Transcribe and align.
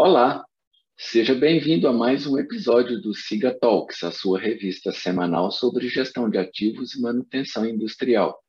Olá, 0.00 0.44
seja 0.96 1.34
bem-vindo 1.34 1.88
a 1.88 1.92
mais 1.92 2.24
um 2.24 2.38
episódio 2.38 3.02
do 3.02 3.12
Siga 3.12 3.52
Talks, 3.52 4.04
a 4.04 4.12
sua 4.12 4.38
revista 4.38 4.92
semanal 4.92 5.50
sobre 5.50 5.88
gestão 5.88 6.30
de 6.30 6.38
ativos 6.38 6.94
e 6.94 7.02
manutenção 7.02 7.66
industrial. 7.66 8.40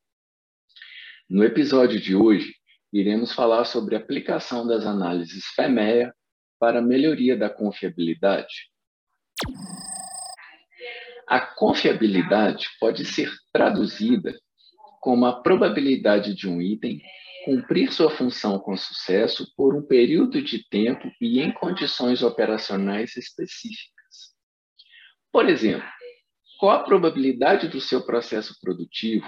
No 1.28 1.44
episódio 1.44 2.00
de 2.00 2.16
hoje, 2.16 2.54
iremos 2.94 3.34
falar 3.34 3.66
sobre 3.66 3.96
a 3.96 3.98
aplicação 3.98 4.68
das 4.68 4.86
análises 4.86 5.44
FEMEA 5.56 6.14
para 6.60 6.78
a 6.78 6.83
melhoria 6.83 7.35
da 7.35 7.50
confiabilidade. 7.50 8.70
A 11.28 11.40
confiabilidade 11.40 12.68
pode 12.79 13.06
ser 13.06 13.34
traduzida 13.52 14.40
como 15.02 15.26
a 15.26 15.42
probabilidade 15.42 16.36
de 16.36 16.48
um 16.48 16.62
item 16.62 17.02
cumprir 17.44 17.91
sua 17.91 18.09
função 18.09 18.59
com 18.59 18.76
sucesso 18.76 19.52
por 19.55 19.76
um 19.76 19.81
período 19.81 20.41
de 20.41 20.67
tempo 20.70 21.12
e 21.20 21.40
em 21.40 21.52
condições 21.52 22.22
operacionais 22.22 23.16
específicas. 23.16 24.34
Por 25.31 25.48
exemplo, 25.48 25.88
qual 26.59 26.78
a 26.78 26.84
probabilidade 26.84 27.67
do 27.67 27.80
seu 27.80 28.05
processo 28.05 28.58
produtivo 28.59 29.26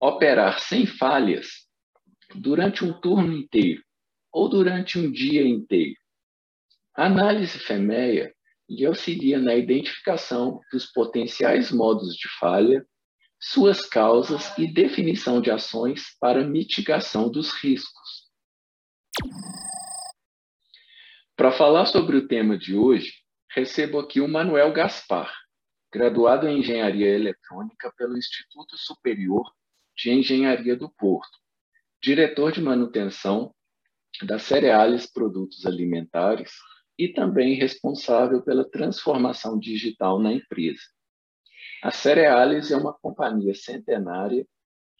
operar 0.00 0.58
sem 0.60 0.86
falhas 0.86 1.68
durante 2.34 2.84
um 2.84 2.92
turno 3.00 3.32
inteiro 3.32 3.82
ou 4.32 4.48
durante 4.48 4.98
um 4.98 5.10
dia 5.10 5.46
inteiro? 5.46 5.96
A 6.96 7.06
análise 7.06 7.58
FEMEA 7.58 8.34
lhe 8.68 8.84
auxilia 8.86 9.38
na 9.38 9.54
identificação 9.54 10.60
dos 10.72 10.86
potenciais 10.86 11.70
modos 11.70 12.16
de 12.16 12.28
falha 12.38 12.84
suas 13.42 13.84
causas 13.84 14.56
e 14.56 14.72
definição 14.72 15.40
de 15.40 15.50
ações 15.50 16.16
para 16.20 16.46
mitigação 16.46 17.28
dos 17.28 17.50
riscos. 17.52 18.30
Para 21.36 21.50
falar 21.50 21.86
sobre 21.86 22.16
o 22.16 22.28
tema 22.28 22.56
de 22.56 22.76
hoje, 22.76 23.12
recebo 23.50 23.98
aqui 23.98 24.20
o 24.20 24.28
Manuel 24.28 24.72
Gaspar, 24.72 25.34
graduado 25.92 26.46
em 26.46 26.60
Engenharia 26.60 27.08
Eletrônica 27.08 27.92
pelo 27.98 28.16
Instituto 28.16 28.76
Superior 28.78 29.50
de 29.96 30.12
Engenharia 30.12 30.76
do 30.76 30.88
Porto, 30.88 31.36
diretor 32.00 32.52
de 32.52 32.62
manutenção 32.62 33.52
da 34.22 34.38
Cereales 34.38 35.10
Produtos 35.10 35.66
Alimentares 35.66 36.52
e 36.96 37.08
também 37.08 37.54
responsável 37.54 38.40
pela 38.42 38.64
transformação 38.70 39.58
digital 39.58 40.20
na 40.20 40.32
empresa. 40.32 40.82
A 41.82 41.90
Cereales 41.90 42.70
é 42.70 42.76
uma 42.76 42.92
companhia 42.92 43.52
centenária, 43.56 44.46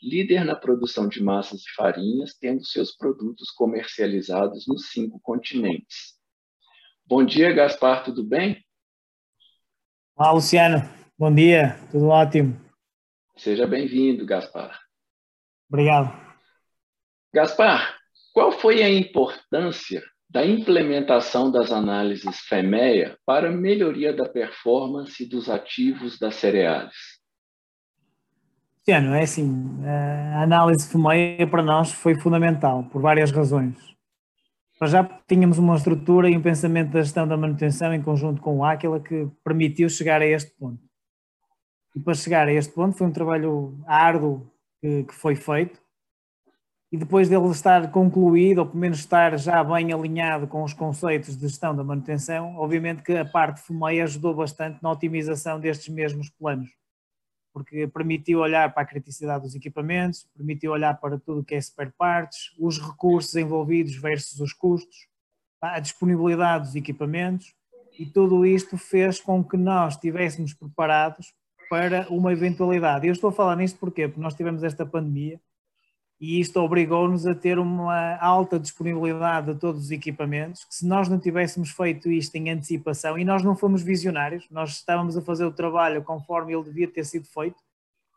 líder 0.02 0.44
na 0.44 0.56
produção 0.56 1.08
de 1.08 1.22
massas 1.22 1.60
e 1.62 1.72
farinhas, 1.76 2.34
tendo 2.34 2.64
seus 2.64 2.90
produtos 2.90 3.52
comercializados 3.52 4.66
nos 4.66 4.90
cinco 4.90 5.20
continentes. 5.20 6.18
Bom 7.06 7.24
dia, 7.24 7.52
Gaspar, 7.52 8.02
tudo 8.02 8.24
bem? 8.24 8.66
Olá, 10.16 10.32
Luciano. 10.32 10.78
Bom 11.16 11.32
dia, 11.32 11.78
tudo 11.92 12.08
ótimo. 12.08 12.60
Seja 13.36 13.64
bem-vindo, 13.64 14.26
Gaspar. 14.26 14.76
Obrigado. 15.68 16.10
Gaspar, 17.32 17.96
qual 18.32 18.50
foi 18.50 18.82
a 18.82 18.90
importância 18.90 20.02
da 20.32 20.46
implementação 20.46 21.52
das 21.52 21.70
análises 21.70 22.40
FEMEA 22.48 23.18
para 23.26 23.52
melhoria 23.52 24.14
da 24.16 24.26
performance 24.26 25.28
dos 25.28 25.50
ativos 25.50 26.18
das 26.18 26.36
cereais? 26.36 26.94
Tiano, 28.82 29.14
é 29.14 29.22
assim, 29.22 29.46
a 29.84 30.42
análise 30.42 30.90
FEMEA 30.90 31.46
para 31.46 31.62
nós 31.62 31.92
foi 31.92 32.14
fundamental, 32.14 32.84
por 32.84 33.02
várias 33.02 33.30
razões. 33.30 33.76
Nós 34.80 34.90
já 34.90 35.04
tínhamos 35.28 35.58
uma 35.58 35.76
estrutura 35.76 36.30
e 36.30 36.36
um 36.36 36.42
pensamento 36.42 36.92
da 36.92 37.02
gestão 37.02 37.28
da 37.28 37.36
manutenção 37.36 37.92
em 37.92 38.02
conjunto 38.02 38.40
com 38.40 38.56
o 38.56 38.64
Aquila 38.64 39.00
que 39.00 39.28
permitiu 39.44 39.88
chegar 39.90 40.22
a 40.22 40.26
este 40.26 40.50
ponto. 40.58 40.82
E 41.94 42.00
para 42.00 42.14
chegar 42.14 42.48
a 42.48 42.52
este 42.52 42.72
ponto 42.72 42.96
foi 42.96 43.06
um 43.06 43.12
trabalho 43.12 43.78
árduo 43.86 44.50
que, 44.80 45.04
que 45.04 45.14
foi 45.14 45.36
feito, 45.36 45.78
e 46.92 46.96
depois 46.98 47.26
dele 47.26 47.48
estar 47.48 47.90
concluído, 47.90 48.58
ou 48.58 48.66
pelo 48.66 48.78
menos 48.78 48.98
estar 48.98 49.38
já 49.38 49.64
bem 49.64 49.90
alinhado 49.94 50.46
com 50.46 50.62
os 50.62 50.74
conceitos 50.74 51.34
de 51.34 51.48
gestão 51.48 51.74
da 51.74 51.82
manutenção, 51.82 52.54
obviamente 52.56 53.02
que 53.02 53.16
a 53.16 53.24
parte 53.24 53.62
FUMEI 53.62 54.02
ajudou 54.02 54.34
bastante 54.34 54.78
na 54.82 54.90
otimização 54.90 55.58
destes 55.58 55.88
mesmos 55.88 56.28
planos, 56.28 56.68
porque 57.50 57.86
permitiu 57.86 58.40
olhar 58.40 58.74
para 58.74 58.82
a 58.82 58.86
criticidade 58.86 59.42
dos 59.42 59.54
equipamentos, 59.54 60.26
permitiu 60.36 60.72
olhar 60.72 61.00
para 61.00 61.18
tudo 61.18 61.40
o 61.40 61.44
que 61.44 61.54
é 61.54 61.60
spare 61.62 61.94
parts, 61.96 62.54
os 62.58 62.78
recursos 62.78 63.34
envolvidos 63.36 63.96
versus 63.96 64.38
os 64.38 64.52
custos, 64.52 65.08
a 65.62 65.80
disponibilidade 65.80 66.66
dos 66.66 66.76
equipamentos, 66.76 67.54
e 67.98 68.04
tudo 68.04 68.44
isto 68.44 68.76
fez 68.76 69.18
com 69.18 69.42
que 69.42 69.56
nós 69.56 69.94
estivéssemos 69.94 70.52
preparados 70.52 71.32
para 71.70 72.06
uma 72.10 72.32
eventualidade. 72.32 73.06
Eu 73.06 73.14
estou 73.14 73.30
a 73.30 73.32
falar 73.32 73.56
nisto? 73.56 73.78
Porque 73.78 74.12
nós 74.18 74.34
tivemos 74.34 74.62
esta 74.62 74.84
pandemia, 74.84 75.40
e 76.22 76.38
isto 76.38 76.60
obrigou-nos 76.60 77.26
a 77.26 77.34
ter 77.34 77.58
uma 77.58 78.16
alta 78.18 78.56
disponibilidade 78.56 79.52
de 79.52 79.58
todos 79.58 79.86
os 79.86 79.90
equipamentos, 79.90 80.64
que 80.64 80.72
se 80.72 80.86
nós 80.86 81.08
não 81.08 81.18
tivéssemos 81.18 81.70
feito 81.70 82.08
isto 82.12 82.36
em 82.36 82.48
antecipação, 82.48 83.18
e 83.18 83.24
nós 83.24 83.42
não 83.42 83.56
fomos 83.56 83.82
visionários, 83.82 84.46
nós 84.48 84.70
estávamos 84.70 85.16
a 85.16 85.20
fazer 85.20 85.44
o 85.44 85.50
trabalho 85.50 86.00
conforme 86.04 86.54
ele 86.54 86.62
devia 86.62 86.86
ter 86.86 87.04
sido 87.04 87.26
feito, 87.26 87.56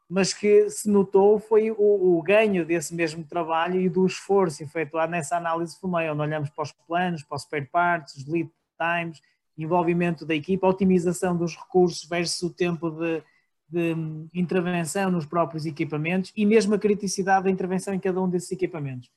mas 0.07 0.35
que 0.35 0.69
se 0.69 0.87
notou 0.87 1.39
foi 1.39 1.71
o, 1.71 1.75
o 1.79 2.21
ganho 2.21 2.63
desse 2.63 2.93
mesmo 2.93 3.23
trabalho 3.23 3.81
e 3.81 3.89
do 3.89 4.05
esforço 4.05 4.61
efetuado 4.61 5.11
nessa 5.11 5.35
análise 5.35 5.75
FUMEI, 5.79 6.11
onde 6.11 6.21
olhamos 6.21 6.51
para 6.51 6.61
os 6.63 6.71
planos, 6.87 7.23
para 7.23 7.37
os 7.37 7.41
spare 7.41 7.65
parts, 7.65 8.23
lead 8.27 8.51
times, 8.79 9.19
envolvimento 9.57 10.27
da 10.27 10.35
equipa, 10.35 10.67
otimização 10.67 11.35
dos 11.35 11.55
recursos 11.55 12.07
versus 12.07 12.39
o 12.43 12.53
tempo 12.53 12.91
de 12.91 13.23
de 13.67 13.95
intervenção 14.33 15.09
nos 15.11 15.25
próprios 15.25 15.65
equipamentos 15.65 16.31
e 16.35 16.45
mesmo 16.45 16.75
a 16.75 16.79
criticidade 16.79 17.45
da 17.45 17.51
intervenção 17.51 17.93
em 17.93 17.99
cada 17.99 18.21
um 18.21 18.29
desses 18.29 18.51
equipamentos. 18.51 19.09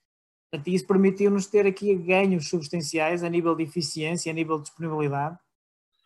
Portanto, 0.50 0.68
isso 0.68 0.86
permitiu-nos 0.86 1.46
ter 1.46 1.66
aqui 1.66 1.94
ganhos 1.94 2.48
substanciais 2.48 3.22
a 3.22 3.28
nível 3.28 3.54
de 3.54 3.64
eficiência, 3.64 4.32
a 4.32 4.34
nível 4.34 4.56
de 4.56 4.64
disponibilidade. 4.64 5.38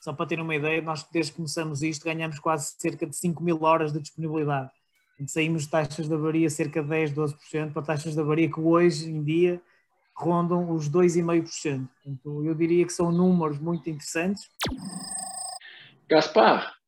Só 0.01 0.13
para 0.13 0.27
ter 0.27 0.41
uma 0.41 0.55
ideia, 0.55 0.83
nós 0.83 1.07
desde 1.13 1.31
que 1.31 1.37
começamos 1.37 1.83
isto 1.83 2.05
ganhamos 2.05 2.41
quase 2.41 2.75
cerca 2.77 3.07
de 3.07 3.17
5 3.17 3.43
mil 3.43 3.63
horas 3.63 3.93
de 3.93 4.01
disponibilidade. 4.01 4.71
saímos 5.29 5.63
de 5.63 5.71
taxas 5.71 6.09
de 6.09 6.15
avaria 6.15 6.51
cerca 6.51 6.83
de 6.83 6.89
10, 6.89 7.13
12% 7.13 7.73
para 7.73 7.83
taxas 7.83 8.15
de 8.15 8.21
avaria 8.21 8.51
que 8.51 8.59
hoje 8.59 9.09
em 9.09 9.23
dia 9.23 9.63
rondam 10.17 10.73
os 10.73 10.91
2,5%. 10.91 11.89
Portanto, 12.03 12.45
eu 12.45 12.55
diria 12.55 12.85
que 12.85 12.93
são 12.93 13.13
números 13.13 13.61
muito 13.61 13.89
interessantes. 13.89 14.51
Gaspar, 16.09 16.82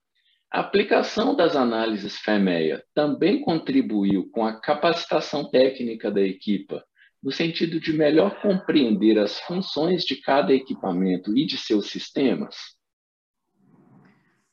a 0.55 0.61
aplicação 0.61 1.35
das 1.35 1.57
análises 1.57 2.17
FEMEA 2.19 2.85
também 2.95 3.41
contribuiu 3.41 4.31
com 4.31 4.47
a 4.47 4.61
capacitação 4.61 5.51
técnica 5.51 6.13
da 6.13 6.21
equipa, 6.21 6.85
no 7.21 7.33
sentido 7.33 7.81
de 7.81 7.93
melhor 7.93 8.41
compreender 8.41 9.19
as 9.19 9.41
funções 9.41 10.05
de 10.05 10.15
cada 10.15 10.55
equipamento 10.55 11.37
e 11.37 11.45
de 11.45 11.59
seus 11.59 11.91
sistemas? 11.91 12.55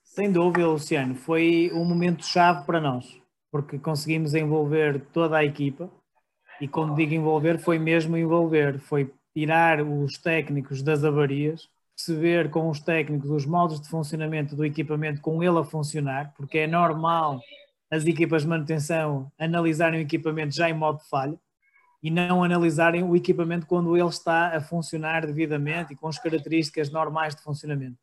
Sem 0.02 0.32
dúvida, 0.32 0.68
Luciano, 0.68 1.14
foi 1.14 1.70
um 1.72 1.86
momento 1.86 2.26
chave 2.26 2.66
para 2.66 2.82
nós, 2.82 3.06
porque 3.52 3.78
conseguimos 3.78 4.34
envolver 4.34 5.06
toda 5.14 5.38
a 5.38 5.46
equipa, 5.46 5.88
e 6.60 6.68
quando 6.68 6.96
digo 6.96 7.14
envolver, 7.14 7.60
foi 7.60 7.78
mesmo 7.78 8.18
envolver, 8.18 8.80
foi 8.80 9.14
tirar 9.36 9.84
os 9.84 10.18
técnicos 10.18 10.82
das 10.82 11.04
avarias 11.04 11.70
perceber 11.96 12.50
com 12.50 12.70
os 12.70 12.80
técnicos 12.80 13.30
os 13.30 13.46
modos 13.46 13.80
de 13.80 13.88
funcionamento 13.88 14.56
do 14.56 14.66
equipamento 14.66 15.22
com 15.22 15.44
ele 15.44 15.60
a 15.60 15.64
funcionar, 15.64 16.34
porque 16.36 16.60
é 16.60 16.68
normal 16.68 17.40
as 17.92 18.06
equipas 18.06 18.44
de 18.44 18.48
manutenção 18.48 19.32
analisarem 19.38 20.00
o 20.00 20.04
equipamento 20.04 20.56
já 20.56 20.70
em 20.70 20.74
modo 20.74 21.00
de 21.00 21.10
falha 21.10 21.38
e 22.02 22.10
não 22.10 22.44
analisarem 22.44 23.04
o 23.04 23.16
equipamento 23.16 23.68
quando 23.68 23.96
ele 23.96 24.08
está 24.08 24.56
a 24.56 24.62
funcionar 24.62 25.26
devidamente 25.26 25.94
e 25.94 25.96
com 25.96 26.08
as 26.08 26.18
características 26.18 26.90
normais 26.90 27.36
de 27.36 27.44
funcionamento. 27.44 27.98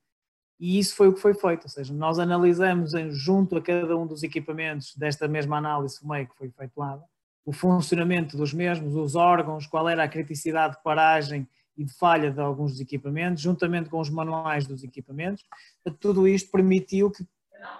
E 0.60 0.78
isso 0.78 0.94
foi 0.94 1.08
o 1.08 1.14
que 1.14 1.20
foi 1.20 1.34
feito, 1.34 1.64
ou 1.64 1.70
seja, 1.70 1.94
nós 1.94 2.18
analisamos 2.18 2.92
junto 3.12 3.56
a 3.56 3.62
cada 3.62 3.96
um 3.96 4.06
dos 4.06 4.22
equipamentos 4.22 4.94
desta 4.96 5.26
mesma 5.26 5.56
análise 5.56 5.98
FUMEI 5.98 6.26
que 6.26 6.36
foi 6.36 6.48
efetuada, 6.48 7.02
o 7.44 7.52
funcionamento 7.52 8.36
dos 8.36 8.52
mesmos, 8.52 8.94
os 8.94 9.14
órgãos, 9.14 9.66
qual 9.66 9.88
era 9.88 10.04
a 10.04 10.08
criticidade 10.08 10.76
de 10.76 10.82
paragem 10.82 11.48
e 11.78 11.84
de 11.84 11.94
falha 11.94 12.32
de 12.32 12.40
alguns 12.40 12.72
dos 12.72 12.80
equipamentos, 12.80 13.40
juntamente 13.40 13.88
com 13.88 14.00
os 14.00 14.10
manuais 14.10 14.66
dos 14.66 14.82
equipamentos. 14.82 15.44
Tudo 16.00 16.26
isto 16.26 16.50
permitiu 16.50 17.08
que, 17.08 17.24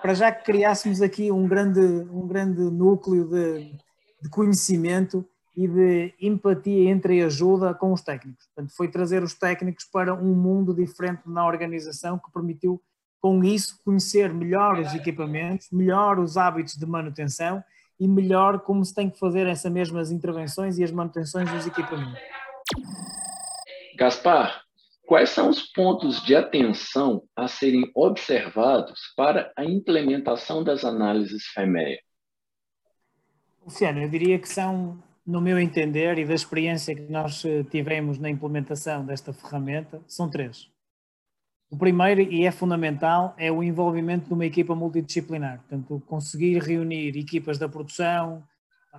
para 0.01 0.15
já 0.15 0.31
que 0.31 0.45
criássemos 0.45 1.03
aqui 1.03 1.33
um 1.33 1.49
grande, 1.49 1.81
um 1.81 2.27
grande 2.27 2.63
núcleo 2.63 3.29
de, 3.29 3.75
de 4.23 4.29
conhecimento 4.31 5.27
e 5.57 5.67
de 5.67 6.15
empatia 6.21 6.89
entre 6.89 7.21
ajuda 7.25 7.75
com 7.75 7.93
os 7.93 8.01
técnicos. 8.01 8.47
Portanto, 8.47 8.77
foi 8.77 8.87
trazer 8.87 9.25
os 9.25 9.35
técnicos 9.35 9.85
para 9.85 10.15
um 10.15 10.33
mundo 10.33 10.73
diferente 10.73 11.23
na 11.27 11.45
organização 11.45 12.17
que 12.17 12.31
permitiu, 12.33 12.81
com 13.21 13.43
isso, 13.43 13.81
conhecer 13.85 14.33
melhor 14.33 14.79
os 14.79 14.95
equipamentos, 14.95 15.67
melhor 15.73 16.21
os 16.21 16.37
hábitos 16.37 16.75
de 16.75 16.87
manutenção 16.87 17.65
e 17.99 18.07
melhor 18.07 18.61
como 18.61 18.85
se 18.85 18.95
tem 18.95 19.11
que 19.11 19.19
fazer 19.19 19.49
essas 19.49 19.73
mesmas 19.73 20.13
intervenções 20.13 20.79
e 20.79 20.85
as 20.85 20.93
manutenções 20.93 21.51
dos 21.51 21.67
equipamentos. 21.67 22.21
Gaspar, 23.99 24.63
quais 25.09 25.31
são 25.31 25.51
os 25.51 25.61
pontos 25.73 26.23
de 26.25 26.37
atenção 26.37 27.25
a 27.35 27.49
serem 27.49 27.91
observados 27.97 29.01
para 29.17 29.53
a 29.57 29.65
implementação 29.65 30.63
das 30.63 30.85
análises 30.85 31.47
FEMEA? 31.47 31.99
Luciano, 33.61 34.01
eu 34.01 34.09
diria 34.09 34.39
que 34.39 34.49
são, 34.49 35.03
no 35.27 35.41
meu 35.41 35.59
entender 35.59 36.17
e 36.17 36.25
da 36.25 36.33
experiência 36.33 36.95
que 36.95 37.11
nós 37.11 37.45
eh, 37.45 37.65
tivemos 37.65 38.21
na 38.21 38.31
implementação 38.31 39.05
desta 39.05 39.33
ferramenta, 39.33 40.01
são 40.07 40.31
três. 40.31 40.71
O 41.69 41.77
primeiro, 41.77 42.21
e 42.21 42.47
é 42.47 42.53
fundamental, 42.53 43.35
é 43.37 43.51
o 43.51 43.65
envolvimento 43.65 44.29
de 44.29 44.33
uma 44.33 44.47
equipa 44.47 44.77
multidisciplinar. 44.77 45.59
Portanto, 45.59 46.01
conseguir 46.07 46.63
reunir 46.63 47.17
equipas 47.17 47.59
da 47.59 47.69
produção, 47.69 48.47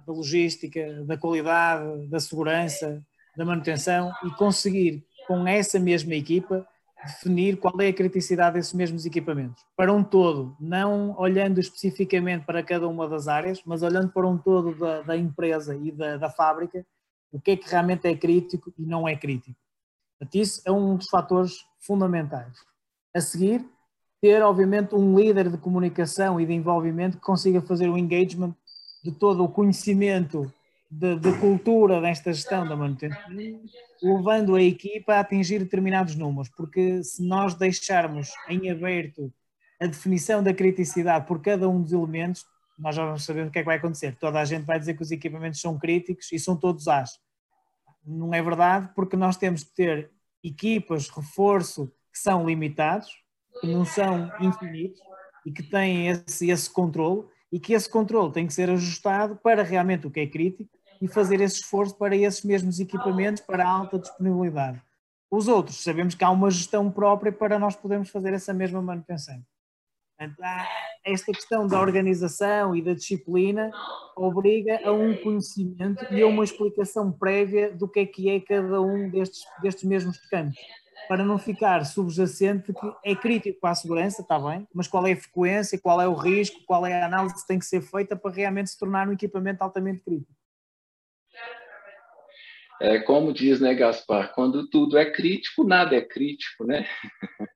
da 0.06 0.12
logística, 0.12 1.06
da 1.06 1.18
qualidade, 1.18 2.06
da 2.10 2.20
segurança, 2.20 3.02
da 3.40 3.46
manutenção 3.46 4.12
e 4.26 4.30
conseguir, 4.32 5.02
com 5.26 5.48
essa 5.48 5.80
mesma 5.80 6.14
equipa, 6.14 6.68
definir 7.06 7.56
qual 7.58 7.80
é 7.80 7.88
a 7.88 7.94
criticidade 7.94 8.56
desses 8.56 8.74
mesmos 8.74 9.06
equipamentos. 9.06 9.64
Para 9.78 9.94
um 9.94 10.04
todo, 10.04 10.58
não 10.60 11.18
olhando 11.18 11.58
especificamente 11.58 12.46
para 12.46 12.62
cada 12.62 12.86
uma 12.86 13.08
das 13.08 13.30
áreas, 13.30 13.62
mas 13.66 13.82
olhando 13.82 14.10
para 14.10 14.28
um 14.28 14.38
todo 14.38 14.76
da, 14.78 15.04
da 15.04 15.16
empresa 15.16 15.74
e 15.74 15.90
da, 15.90 16.18
da 16.18 16.30
fábrica, 16.30 16.86
o 17.32 17.40
que 17.40 17.52
é 17.52 17.56
que 17.56 17.70
realmente 17.70 18.10
é 18.10 18.14
crítico 18.14 18.74
e 18.78 18.86
não 18.86 19.08
é 19.08 19.16
crítico. 19.16 19.58
Portanto, 20.20 20.36
isso 20.36 20.62
é 20.66 20.72
um 20.74 20.98
dos 20.98 21.08
fatores 21.08 21.64
fundamentais. 21.80 22.58
A 23.16 23.22
seguir, 23.22 23.66
ter, 24.20 24.42
obviamente, 24.42 24.94
um 24.94 25.18
líder 25.18 25.50
de 25.50 25.58
comunicação 25.58 26.42
e 26.42 26.46
de 26.46 26.52
envolvimento 26.52 27.16
que 27.16 27.24
consiga 27.24 27.62
fazer 27.62 27.88
o 27.88 27.98
engagement 27.98 28.54
de 29.02 29.14
todo 29.14 29.46
o 29.46 29.48
conhecimento 29.48 30.54
de, 30.90 31.18
de, 31.18 31.38
cultura 31.40 32.02
desta 32.02 32.34
gestão 32.34 32.68
da 32.68 32.76
manutenção, 32.76 33.22
levando 34.02 34.56
a 34.56 34.62
equipa 34.62 35.16
a 35.16 35.20
atingir 35.20 35.60
determinados 35.60 36.16
números, 36.16 36.50
porque 36.50 37.04
se 37.04 37.22
nós 37.22 37.54
deixarmos 37.54 38.32
em 38.48 38.72
aberto 38.72 39.32
a 39.80 39.86
definição 39.86 40.42
da 40.42 40.54
criticidade 40.54 41.28
por 41.28 41.42
cada 41.42 41.70
um 41.70 41.82
dos 41.82 41.94
elementos, 41.94 42.46
nós 42.78 42.96
já 42.96 43.06
vamos 43.06 43.24
saber 43.24 43.46
o 43.46 43.52
que 43.52 43.60
é 43.60 43.62
que 43.62 43.66
vai 43.66 43.78
acontecer. 43.78 44.16
Toda 44.18 44.40
a 44.40 44.46
gente 44.46 44.66
vai 44.66 44.80
dizer 44.80 44.96
que 44.96 45.04
os 45.04 45.12
equipamentos 45.12 45.62
são 45.62 45.78
críticos 45.78 46.32
e 46.32 46.40
são 46.40 46.56
todos 46.56 46.88
as. 46.88 47.20
Não 48.06 48.34
é 48.34 48.42
verdade, 48.42 48.90
porque 48.96 49.16
nós 49.16 49.38
temos 49.38 49.64
que 49.64 49.76
ter 49.76 50.12
equipas, 50.44 51.10
reforço, 51.10 51.92
que 52.12 52.18
são 52.18 52.46
limitados, 52.46 53.10
que 53.62 53.68
não 53.68 53.86
são 53.86 54.32
infinitos 54.40 55.00
e 55.46 55.52
que 55.52 55.62
têm 55.62 56.08
esse, 56.08 56.50
esse 56.50 56.70
controle 56.70 57.28
e 57.52 57.60
que 57.60 57.74
esse 57.74 57.90
controle 57.90 58.32
tem 58.32 58.48
que 58.48 58.54
ser 58.54 58.70
ajustado 58.70 59.36
para 59.36 59.64
realmente 59.64 60.08
o 60.08 60.12
que 60.12 60.20
é 60.20 60.28
crítico 60.28 60.79
e 61.02 61.08
fazer 61.08 61.42
esse 61.42 61.62
esforço 61.62 61.96
para 61.96 62.16
esses 62.16 62.44
mesmos 62.44 62.80
equipamentos 62.80 63.42
para 63.42 63.68
alta 63.68 64.00
disponibilidade. 64.00 64.82
Os 65.32 65.48
outros, 65.48 65.84
sabemos 65.84 66.16
que 66.16 66.24
há 66.24 66.30
uma 66.30 66.50
gestão 66.50 66.92
própria 66.92 67.32
para 67.32 67.60
nós 67.60 67.76
podermos 67.76 68.10
fazer 68.10 68.34
essa 68.34 68.54
mesma 68.54 68.82
manutenção. 68.82 69.42
esta 71.06 71.32
questão 71.32 71.66
da 71.66 71.80
organização 71.80 72.76
e 72.76 72.82
da 72.82 72.94
disciplina 72.94 73.72
obriga 74.16 74.82
a 74.84 74.92
um 74.92 75.16
conhecimento 75.16 76.06
e 76.12 76.22
a 76.22 76.28
uma 76.28 76.44
explicação 76.44 77.12
prévia 77.12 77.72
do 77.72 77.88
que 77.88 78.00
é 78.02 78.06
que 78.06 78.30
é 78.30 78.40
cada 78.40 78.82
um 78.82 79.10
destes, 79.10 79.44
destes 79.62 79.84
mesmos 79.86 80.18
campos 80.28 80.60
para 81.08 81.24
não 81.24 81.40
ficar 81.40 81.84
subjacente 81.86 82.74
que 82.74 82.94
é 83.04 83.16
crítico 83.16 83.60
para 83.60 83.72
a 83.72 83.76
segurança, 83.76 84.22
está 84.22 84.40
bem, 84.40 84.68
mas 84.74 84.88
qual 84.88 85.08
é 85.08 85.14
a 85.14 85.18
frequência, 85.18 85.80
qual 85.80 86.02
é 86.02 86.08
o 86.08 86.14
risco, 86.14 86.64
qual 86.66 86.86
é 86.86 87.02
a 87.02 87.06
análise 87.06 87.36
que 87.36 87.48
tem 87.48 87.58
que 87.58 87.66
ser 87.66 87.82
feita 87.82 88.16
para 88.16 88.32
realmente 88.32 88.70
se 88.70 88.78
tornar 88.78 89.08
um 89.08 89.14
equipamento 89.14 89.64
altamente 89.64 90.02
crítico. 90.02 90.39
É 92.82 93.00
como 93.00 93.34
diz, 93.34 93.60
né, 93.60 93.74
Gaspar, 93.74 94.34
quando 94.34 94.70
tudo 94.70 94.98
é 94.98 95.12
crítico, 95.12 95.66
nada 95.66 95.96
é 95.96 96.02
crítico, 96.02 96.66
né? 96.66 96.88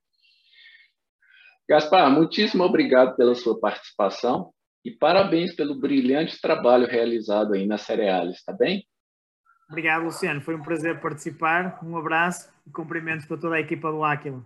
Gaspar, 1.68 2.10
muitíssimo 2.10 2.62
obrigado 2.62 3.16
pela 3.16 3.34
sua 3.34 3.58
participação 3.58 4.52
e 4.84 4.90
parabéns 4.90 5.54
pelo 5.54 5.80
brilhante 5.80 6.38
trabalho 6.38 6.86
realizado 6.86 7.54
aí 7.54 7.66
na 7.66 7.78
Cereales, 7.78 8.44
tá 8.44 8.52
bem? 8.52 8.86
Obrigado, 9.68 10.04
Luciano. 10.04 10.42
Foi 10.42 10.54
um 10.54 10.62
prazer 10.62 11.00
participar. 11.00 11.78
Um 11.82 11.96
abraço 11.96 12.52
e 12.66 12.70
cumprimentos 12.70 13.24
para 13.24 13.38
toda 13.38 13.56
a 13.56 13.60
equipa 13.60 13.90
do 13.90 14.04
Aquila. 14.04 14.44